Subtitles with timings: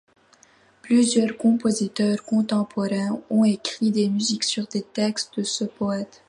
[0.81, 6.19] Plusieurs compositeurs contemporains ont écrit des musiques sur les textes de ce poète.